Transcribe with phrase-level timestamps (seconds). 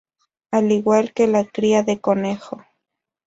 [0.49, 2.65] Al igual que la cría de conejo.